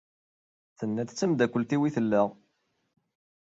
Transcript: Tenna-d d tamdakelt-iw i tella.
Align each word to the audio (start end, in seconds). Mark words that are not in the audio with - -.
Tenna-d 0.77 1.09
d 1.11 1.15
tamdakelt-iw 1.17 1.81
i 1.87 1.89
tella. 1.95 2.23